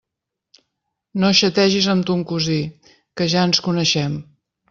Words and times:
No 1.23 1.29
xategis 1.41 1.89
amb 1.93 2.07
ton 2.09 2.25
cosí, 2.33 2.57
que 3.21 3.31
ja 3.35 3.47
ens 3.51 3.63
coneixem! 3.67 4.19